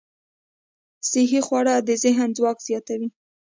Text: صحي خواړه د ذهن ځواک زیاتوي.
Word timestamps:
صحي 1.11 1.39
خواړه 1.47 1.75
د 1.87 1.89
ذهن 2.03 2.29
ځواک 2.37 2.57
زیاتوي. 2.67 3.09